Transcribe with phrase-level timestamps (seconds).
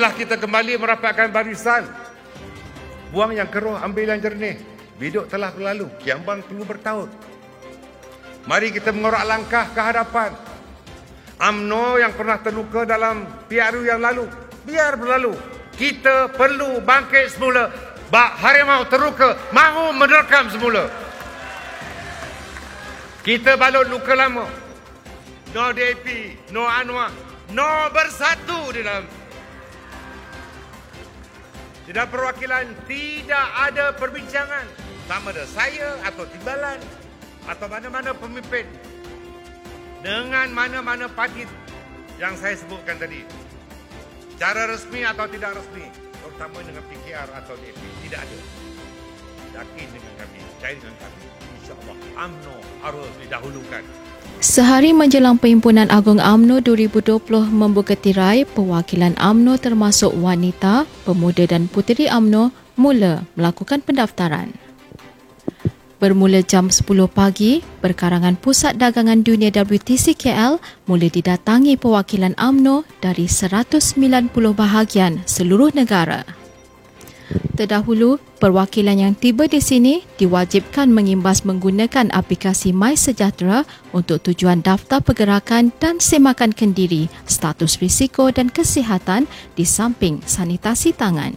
[0.00, 1.84] marilah kita kembali merapatkan barisan.
[3.12, 4.56] Buang yang keruh, ambil yang jernih.
[4.96, 7.12] Biduk telah berlalu, kiambang perlu bertaut.
[8.48, 10.32] Mari kita mengorak langkah ke hadapan.
[11.36, 14.24] UMNO yang pernah terluka dalam PRU yang lalu,
[14.64, 15.36] biar berlalu.
[15.76, 17.68] Kita perlu bangkit semula.
[18.08, 20.88] Bak harimau terluka, mahu menerkam semula.
[23.20, 24.48] Kita balut luka lama.
[25.52, 26.08] No DAP,
[26.56, 27.12] no Anwar,
[27.52, 29.19] no bersatu di dalam
[31.90, 34.66] dalam perwakilan tidak ada perbincangan
[35.10, 36.78] sama ada saya atau timbalan
[37.50, 38.62] atau mana-mana pemimpin
[40.00, 41.44] dengan mana-mana parti
[42.20, 43.24] yang saya sebutkan tadi.
[44.40, 45.84] Cara resmi atau tidak resmi,
[46.20, 48.38] terutama dengan PKR atau DAP, tidak ada.
[49.60, 51.22] Yakin dengan kami, percaya dengan kami.
[51.60, 53.84] InsyaAllah, UMNO harus didahulukan.
[54.40, 57.20] Sehari menjelang Perhimpunan Agung AMNO 2020
[57.52, 62.48] membuka tirai, perwakilan AMNO termasuk wanita, pemuda dan puteri AMNO
[62.80, 64.56] mula melakukan pendaftaran.
[66.00, 70.56] Bermula jam 10 pagi, perkarangan Pusat Dagangan Dunia WTC KL
[70.88, 73.92] mula didatangi perwakilan AMNO dari 190
[74.56, 76.39] bahagian seluruh negara.
[77.60, 85.04] Terdahulu, perwakilan yang tiba di sini diwajibkan mengimbas menggunakan aplikasi My Sejahtera untuk tujuan daftar
[85.04, 91.36] pergerakan dan semakan kendiri, status risiko dan kesihatan di samping sanitasi tangan.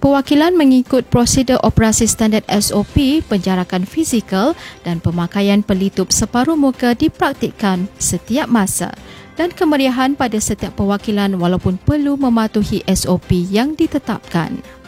[0.00, 8.48] Perwakilan mengikut prosedur operasi standard SOP penjarakan fizikal dan pemakaian pelitup separuh muka dipraktikkan setiap
[8.48, 8.96] masa
[9.36, 14.79] dan kemeriahan pada setiap perwakilan walaupun perlu mematuhi SOP yang ditetapkan.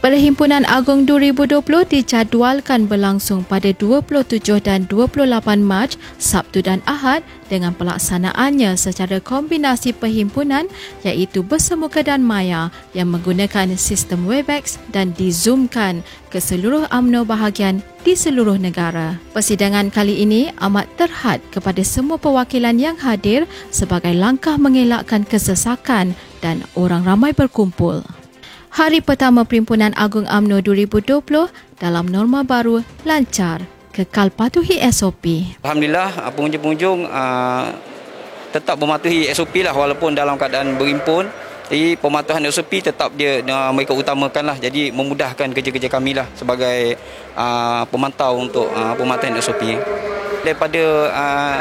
[0.00, 5.28] Perhimpunan Agung 2020 dijadualkan berlangsung pada 27 dan 28
[5.60, 7.20] Mac, Sabtu dan Ahad
[7.52, 10.72] dengan pelaksanaannya secara kombinasi perhimpunan
[11.04, 16.00] iaitu bersemuka dan maya yang menggunakan sistem Webex dan dizoomkan
[16.32, 19.20] ke seluruh UMNO bahagian di seluruh negara.
[19.36, 26.64] Persidangan kali ini amat terhad kepada semua perwakilan yang hadir sebagai langkah mengelakkan kesesakan dan
[26.72, 28.00] orang ramai berkumpul
[28.70, 31.26] hari pertama Perhimpunan Agung AMNO 2020
[31.76, 35.58] dalam norma baru lancar kekal patuhi SOP.
[35.66, 37.74] Alhamdulillah pengunjung-pengunjung uh,
[38.54, 41.26] tetap mematuhi SOP lah walaupun dalam keadaan berimpun.
[41.70, 44.56] Jadi pematuhan SOP tetap dia uh, mereka utamakan lah.
[44.58, 46.98] Jadi memudahkan kerja-kerja kami lah sebagai
[47.38, 49.62] uh, pemantau untuk uh, pematuhan SOP.
[50.40, 51.58] Daripada uh,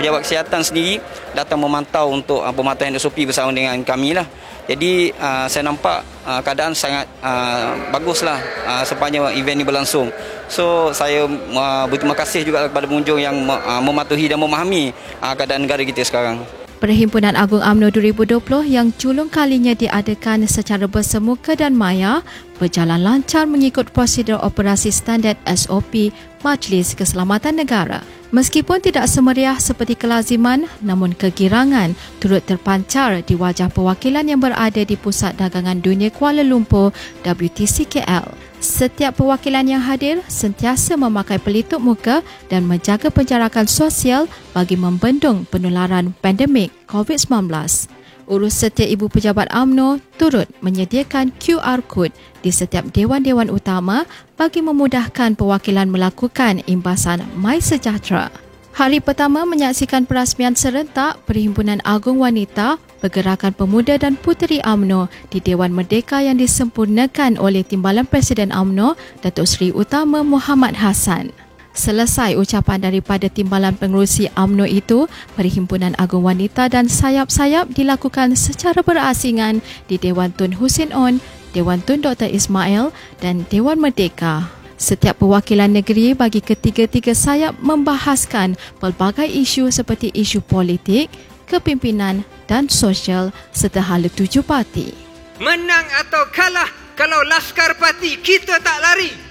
[0.00, 0.98] pejabat kesihatan sendiri
[1.36, 4.24] datang memantau untuk uh, pematuhan SOP bersama dengan kami lah.
[4.66, 10.10] Jadi uh, saya nampak uh, keadaan sangat uh, baguslah uh, sepanjang event ini berlangsung.
[10.50, 14.90] So saya uh, berterima kasih juga kepada pengunjung yang uh, mematuhi dan memahami
[15.22, 16.65] uh, keadaan negara kita sekarang.
[16.76, 18.36] Perhimpunan Agung AMNO 2020
[18.68, 22.20] yang culung kalinya diadakan secara bersemuka dan maya
[22.60, 26.12] berjalan lancar mengikut prosedur operasi standard SOP
[26.44, 28.04] Majlis Keselamatan Negara.
[28.36, 34.92] Meskipun tidak semeriah seperti kelaziman, namun kegirangan turut terpancar di wajah perwakilan yang berada di
[34.92, 36.92] Pusat Dagangan Dunia Kuala Lumpur
[37.24, 38.28] WTCKL.
[38.60, 42.20] Setiap perwakilan yang hadir sentiasa memakai pelitup muka
[42.52, 47.95] dan menjaga penjarakan sosial bagi membendung penularan pandemik COVID-19
[48.26, 54.06] urus setiap ibu pejabat AMNO turut menyediakan QR code di setiap dewan-dewan utama
[54.38, 58.28] bagi memudahkan perwakilan melakukan imbasan My Sejahtera.
[58.76, 65.72] Hari pertama menyaksikan perasmian serentak Perhimpunan Agung Wanita, Pergerakan Pemuda dan Puteri AMNO di Dewan
[65.72, 71.32] Merdeka yang disempurnakan oleh Timbalan Presiden AMNO, Datuk Seri Utama Muhammad Hassan.
[71.76, 75.04] Selesai ucapan daripada timbalan pengerusi AMNO itu,
[75.36, 81.20] Perhimpunan Agung Wanita dan sayap-sayap dilakukan secara berasingan di Dewan Tun Husin On,
[81.52, 82.32] Dewan Tun Dr.
[82.32, 84.48] Ismail dan Dewan Merdeka.
[84.80, 91.12] Setiap perwakilan negeri bagi ketiga-tiga sayap membahaskan pelbagai isu seperti isu politik,
[91.44, 94.96] kepimpinan dan sosial serta hala tuju parti.
[95.44, 99.25] Menang atau kalah kalau Laskar Parti kita tak lari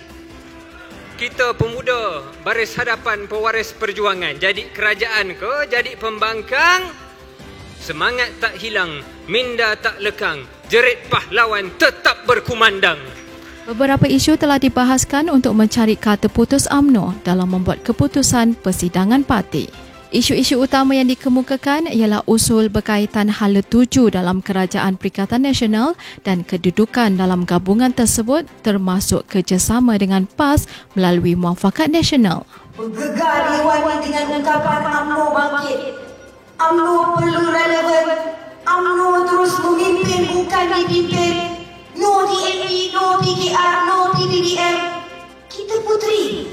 [1.16, 4.36] kita pemuda baris hadapan pewaris perjuangan.
[4.36, 6.92] Jadi kerajaan ke jadi pembangkang?
[7.80, 9.00] Semangat tak hilang
[9.32, 10.44] minda tak lekang.
[10.68, 13.00] Jerit pahlawan tetap berkumandang.
[13.66, 19.72] Beberapa isu telah dibahaskan untuk mencari kata putus AMNO dalam membuat keputusan persidangan parti.
[20.16, 27.20] Isu-isu utama yang dikemukakan ialah usul berkaitan hala tuju dalam Kerajaan Perikatan Nasional dan kedudukan
[27.20, 32.48] dalam gabungan tersebut termasuk kerjasama dengan PAS melalui Muafakat Nasional.
[32.80, 35.80] Bergegar diwani dengan ungkapan UMNO bangkit.
[36.64, 38.08] UMNO perlu relevan.
[38.64, 41.60] UMNO terus memimpin bukan dipimpin
[42.00, 44.76] No DNP, no PKR, no PPDM
[45.52, 46.50] Kita putri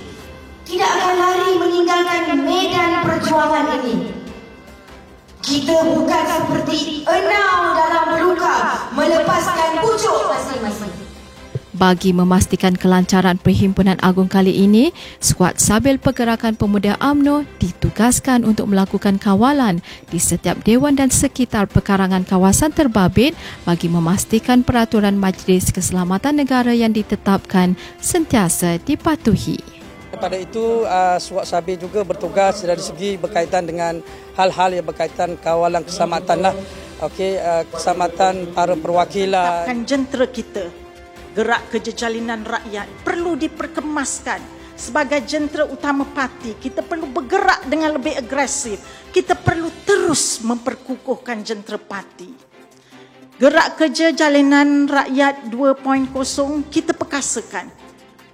[0.73, 4.09] Tidak akan lari meninggalkan medan perjuangan ini
[5.45, 10.89] Kita bukan seperti enau dalam berluka Melepaskan pucuk masing-masing
[11.77, 19.21] Bagi memastikan kelancaran Perhimpunan Agung kali ini, skuad Sabil Pergerakan Pemuda AMNO ditugaskan untuk melakukan
[19.21, 23.37] kawalan di setiap dewan dan sekitar pekarangan kawasan terbabit
[23.69, 29.72] bagi memastikan peraturan Majlis Keselamatan Negara yang ditetapkan sentiasa dipatuhi.
[30.13, 33.99] Pada itu, uh, Suat Sabi juga bertugas dari segi berkaitan dengan
[34.37, 36.55] hal-hal yang berkaitan kawalan keselamatan lah.
[37.03, 39.67] Okey, uh, keselamatan para perwakilan.
[39.67, 40.83] Akan jentera kita
[41.33, 44.41] gerak kerja jalinan rakyat perlu diperkemaskan
[44.77, 48.81] sebagai jentera utama parti kita perlu bergerak dengan lebih agresif
[49.17, 52.29] kita perlu terus memperkukuhkan jentera parti
[53.41, 56.13] gerak kerja jalinan rakyat 2.0
[56.69, 57.73] kita perkasakan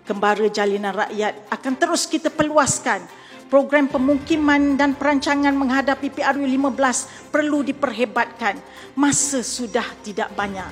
[0.09, 3.05] kembara jalinan rakyat akan terus kita perluaskan
[3.49, 8.61] program pemukiman dan perancangan menghadapi PRU 15 perlu diperhebatkan.
[8.97, 10.69] Masa sudah tidak banyak.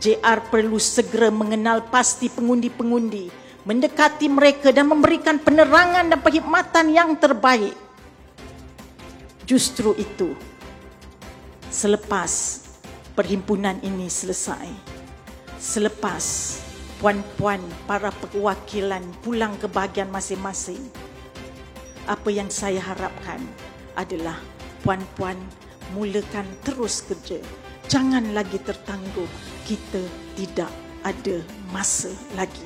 [0.00, 3.32] JR perlu segera mengenal pasti pengundi-pengundi,
[3.64, 7.76] mendekati mereka dan memberikan penerangan dan perkhidmatan yang terbaik.
[9.46, 10.34] Justru itu,
[11.70, 12.62] selepas
[13.14, 14.66] perhimpunan ini selesai,
[15.62, 16.58] selepas
[17.02, 17.58] puan-puan
[17.90, 20.78] para perwakilan pulang ke bahagian masing-masing,
[22.06, 23.42] apa yang saya harapkan
[23.98, 24.38] adalah
[24.86, 25.34] puan-puan
[25.98, 27.42] mulakan terus kerja.
[27.90, 29.26] Jangan lagi tertangguh
[29.66, 29.98] kita
[30.38, 30.70] tidak
[31.02, 31.42] ada
[31.74, 32.62] masa lagi.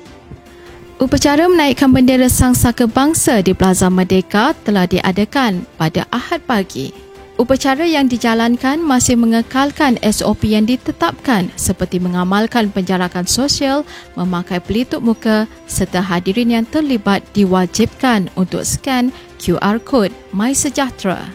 [1.01, 7.06] Upacara menaikkan bendera Sang Saka Bangsa di Plaza Merdeka telah diadakan pada Ahad pagi.
[7.37, 13.85] Upacara yang dijalankan masih mengekalkan SOP yang ditetapkan seperti mengamalkan penjarakan sosial,
[14.17, 21.29] memakai pelitup muka serta hadirin yang terlibat diwajibkan untuk scan QR Code MySejahtera.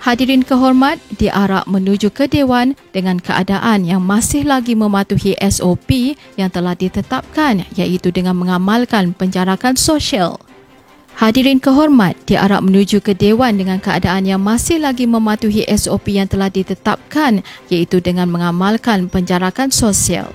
[0.00, 6.72] Hadirin kehormat diarak menuju ke Dewan dengan keadaan yang masih lagi mematuhi SOP yang telah
[6.72, 10.40] ditetapkan iaitu dengan mengamalkan penjarakan sosial.
[11.16, 16.52] Hadirin kehormat diarak menuju ke Dewan dengan keadaan yang masih lagi mematuhi SOP yang telah
[16.52, 17.40] ditetapkan
[17.72, 20.28] iaitu dengan mengamalkan penjarakan sosial.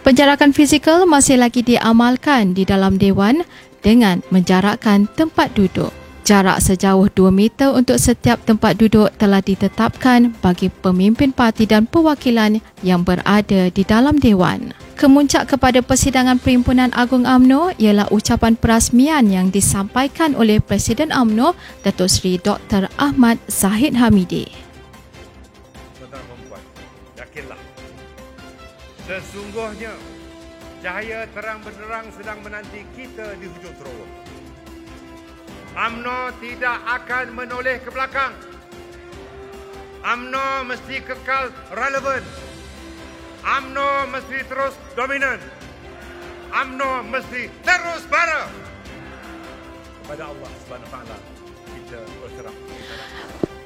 [0.00, 3.44] Penjarakan fizikal masih lagi diamalkan di dalam Dewan
[3.84, 6.01] dengan menjarakkan tempat duduk.
[6.22, 12.62] Jarak sejauh 2 meter untuk setiap tempat duduk telah ditetapkan bagi pemimpin parti dan perwakilan
[12.86, 14.70] yang berada di dalam Dewan.
[14.94, 22.06] Kemuncak kepada persidangan Perhimpunan Agung AMNO ialah ucapan perasmian yang disampaikan oleh Presiden AMNO Datuk
[22.06, 22.86] Seri Dr.
[23.02, 24.46] Ahmad Zahid Hamidi.
[27.18, 27.58] Yakinlah.
[29.10, 29.98] Sesungguhnya,
[30.86, 34.21] cahaya terang benderang sedang menanti kita di hujung terowong.
[35.72, 38.36] UMNO tidak akan menoleh ke belakang.
[40.04, 42.20] UMNO mesti kekal relevan.
[43.40, 45.40] UMNO mesti terus dominan.
[46.52, 48.52] UMNO mesti terus bara.
[50.04, 51.16] Kepada Allah Subhanahu Taala
[51.72, 52.54] kita berserah.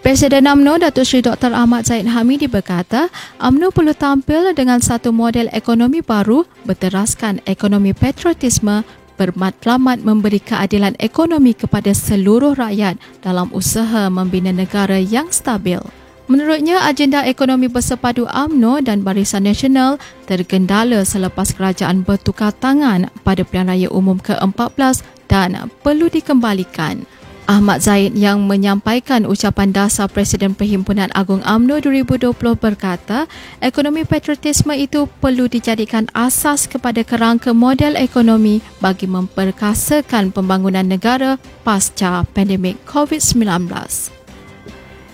[0.07, 1.51] Presiden UMNO Datuk Seri Dr.
[1.51, 3.11] Ahmad Zaid Hamidi berkata,
[3.43, 11.57] UMNO perlu tampil dengan satu model ekonomi baru berteraskan ekonomi patriotisme bermatlamat memberi keadilan ekonomi
[11.57, 15.81] kepada seluruh rakyat dalam usaha membina negara yang stabil.
[16.27, 23.71] Menurutnya, agenda ekonomi bersepadu AMNO dan Barisan Nasional tergendala selepas kerajaan bertukar tangan pada Pilihan
[23.71, 27.07] Raya Umum ke-14 dan perlu dikembalikan.
[27.47, 33.31] Ahmad Zaid yang menyampaikan ucapan dasar Presiden Perhimpunan Agung AMNO 2020 berkata,
[33.63, 42.27] ekonomi patriotisme itu perlu dijadikan asas kepada kerangka model ekonomi bagi memperkasakan pembangunan negara pasca
[42.35, 43.47] pandemik COVID-19.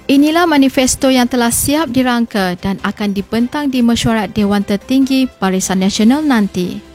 [0.08, 6.24] Inilah manifesto yang telah siap dirangka dan akan dibentang di mesyuarat Dewan Tertinggi Barisan Nasional
[6.24, 6.91] nanti.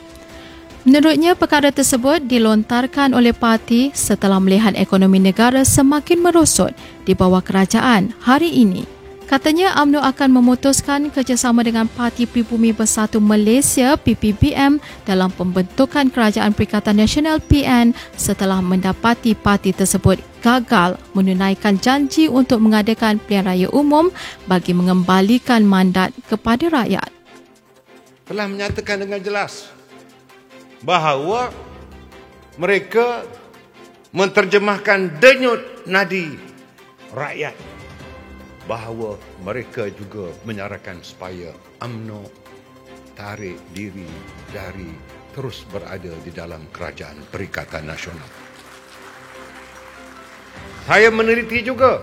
[0.87, 6.71] Menurutnya, perkara tersebut dilontarkan oleh parti setelah melihat ekonomi negara semakin merosot
[7.03, 8.87] di bawah kerajaan hari ini.
[9.27, 16.95] Katanya UMNO akan memutuskan kerjasama dengan Parti Pribumi Bersatu Malaysia PPBM dalam pembentukan Kerajaan Perikatan
[17.03, 24.07] Nasional PN setelah mendapati parti tersebut gagal menunaikan janji untuk mengadakan pilihan raya umum
[24.47, 27.11] bagi mengembalikan mandat kepada rakyat.
[28.31, 29.75] Telah menyatakan dengan jelas
[30.85, 31.49] bahawa
[32.57, 33.25] mereka
[34.13, 36.37] menterjemahkan denyut nadi
[37.13, 37.55] rakyat
[38.67, 42.27] bahawa mereka juga menyarankan supaya UMNO
[43.15, 44.05] tarik diri
[44.51, 44.91] dari
[45.31, 48.27] terus berada di dalam kerajaan Perikatan Nasional.
[50.85, 51.99] Saya meneliti juga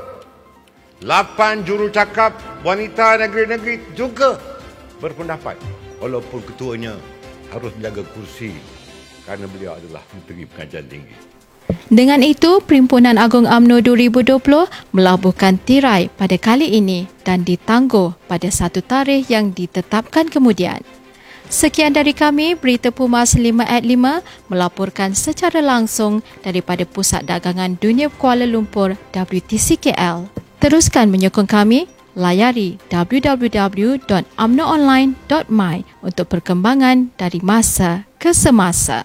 [1.04, 4.40] 8 jurucakap wanita negeri-negeri juga
[5.02, 5.60] berpendapat
[6.00, 6.96] walaupun ketuanya
[7.54, 8.50] harus menjaga kursi
[9.22, 11.16] kerana beliau adalah Menteri Pengajian Tinggi.
[11.88, 14.36] Dengan itu, Perhimpunan Agung AMNO 2020
[14.92, 20.84] melabuhkan tirai pada kali ini dan ditangguh pada satu tarikh yang ditetapkan kemudian.
[21.48, 28.08] Sekian dari kami, Berita Pumas 5 at 5 melaporkan secara langsung daripada Pusat Dagangan Dunia
[28.08, 30.24] Kuala Lumpur WTCKL.
[30.58, 31.84] Teruskan menyokong kami,
[32.14, 39.02] layari www.amnoonline.my untuk perkembangan dari masa ke semasa.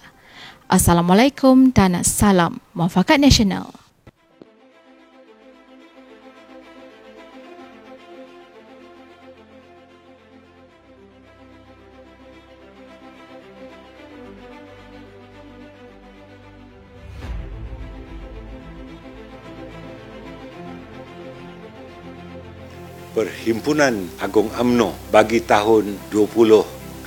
[0.69, 3.78] Assalamualaikum dan salam muafakat nasional.
[23.19, 27.03] Perhimpunan Agung AMNO bagi tahun 2020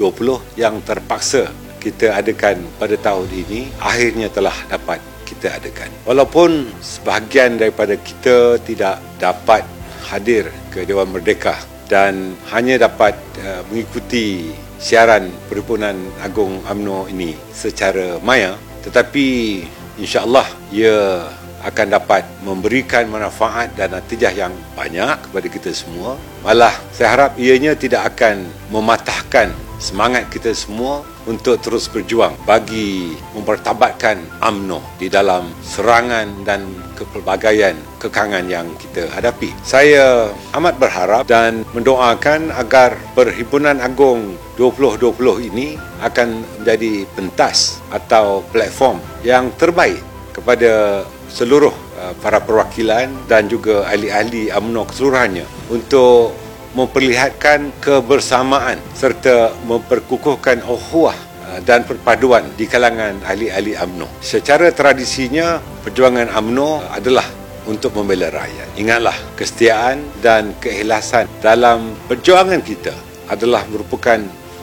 [0.61, 1.49] yang terpaksa
[1.81, 5.88] kita adakan pada tahun ini akhirnya telah dapat kita adakan.
[6.04, 9.64] Walaupun sebahagian daripada kita tidak dapat
[10.04, 11.57] hadir ke Dewan Merdeka
[11.88, 19.64] dan hanya dapat uh, mengikuti siaran Perhimpunan Agung AMNO ini secara maya tetapi
[19.97, 21.25] insya-Allah ia
[21.62, 26.19] akan dapat memberikan manfaat dan natijah yang banyak kepada kita semua.
[26.42, 34.23] Malah saya harap ianya tidak akan mematahkan semangat kita semua untuk terus berjuang bagi mempertabatkan
[34.38, 36.62] AMNO di dalam serangan dan
[36.95, 39.50] kepelbagaian kekangan yang kita hadapi.
[39.66, 49.02] Saya amat berharap dan mendoakan agar Perhimpunan Agung 2020 ini akan menjadi pentas atau platform
[49.26, 56.33] yang terbaik kepada seluruh uh, para perwakilan dan juga ahli-ahli UMNO keseluruhannya untuk
[56.73, 61.15] memperlihatkan kebersamaan serta memperkukuhkan ukhuwah
[61.47, 64.09] uh, dan perpaduan di kalangan ahli-ahli UMNO.
[64.25, 67.29] Secara tradisinya perjuangan UMNO adalah
[67.69, 68.75] untuk membela rakyat.
[68.75, 72.97] Ingatlah kesetiaan dan keikhlasan dalam perjuangan kita
[73.31, 74.19] adalah merupakan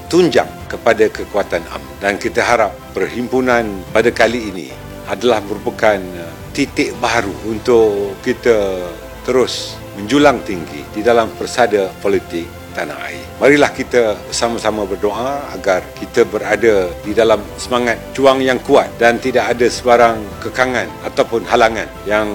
[0.10, 6.94] tunjang kepada kekuatan UMNO dan kita harap perhimpunan pada kali ini adalah merupakan uh, titik
[7.01, 8.86] baru untuk kita
[9.25, 12.48] terus menjulang tinggi di dalam persada politik
[12.78, 13.25] tanah air.
[13.42, 19.51] Marilah kita sama-sama berdoa agar kita berada di dalam semangat juang yang kuat dan tidak
[19.58, 22.30] ada sebarang kekangan ataupun halangan yang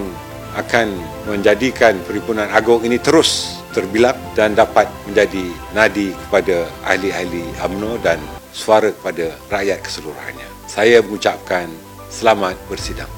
[0.55, 0.95] akan
[1.27, 8.23] menjadikan Perhimpunan Agung ini terus terbilak dan dapat menjadi nadi kepada ahli-ahli UMNO dan
[8.55, 10.47] suara kepada rakyat keseluruhannya.
[10.71, 11.67] Saya mengucapkan
[12.15, 13.14] selamat bersidang.